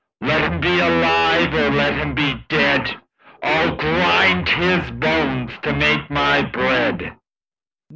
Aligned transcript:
Let 0.19 0.41
him 0.51 0.63
he 0.63 0.79
alive 0.79 1.53
or 1.53 1.69
let 1.69 1.93
him 1.93 2.15
be 2.15 2.43
dead, 2.49 2.99
I'll 3.43 3.75
grind 3.75 4.49
his 4.49 4.89
bones 4.89 5.51
to 5.61 5.73
make 5.73 6.09
my 6.09 6.41
bread." 6.41 7.15